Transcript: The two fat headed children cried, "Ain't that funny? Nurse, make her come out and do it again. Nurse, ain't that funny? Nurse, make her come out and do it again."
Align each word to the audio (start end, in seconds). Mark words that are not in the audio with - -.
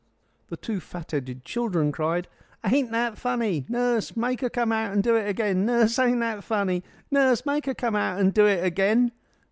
The 0.47 0.57
two 0.57 0.79
fat 0.79 1.11
headed 1.11 1.45
children 1.45 1.91
cried, 1.91 2.27
"Ain't 2.65 2.89
that 2.89 3.19
funny? 3.19 3.67
Nurse, 3.69 4.17
make 4.17 4.41
her 4.41 4.49
come 4.49 4.71
out 4.71 4.93
and 4.93 5.03
do 5.03 5.15
it 5.15 5.29
again. 5.29 5.63
Nurse, 5.67 5.99
ain't 5.99 6.21
that 6.21 6.43
funny? 6.43 6.83
Nurse, 7.11 7.45
make 7.45 7.67
her 7.67 7.75
come 7.75 7.95
out 7.95 8.19
and 8.19 8.33
do 8.33 8.47
it 8.47 8.65
again." 8.65 9.11